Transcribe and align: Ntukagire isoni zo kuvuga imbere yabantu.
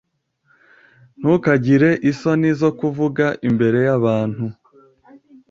Ntukagire 1.19 1.89
isoni 2.11 2.49
zo 2.61 2.69
kuvuga 2.79 3.25
imbere 3.47 3.79
yabantu. 3.87 4.45